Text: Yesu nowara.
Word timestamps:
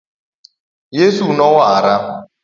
Yesu 0.97 1.25
nowara. 1.37 1.95